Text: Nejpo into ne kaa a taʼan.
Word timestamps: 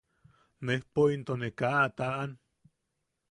Nejpo 0.65 1.01
into 1.13 1.33
ne 1.41 1.49
kaa 1.59 1.81
a 1.87 1.95
taʼan. 1.97 2.31